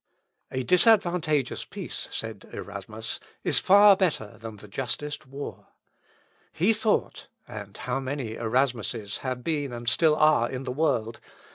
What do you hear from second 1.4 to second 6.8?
peace," said Erasmus, "is far better than the justest war." He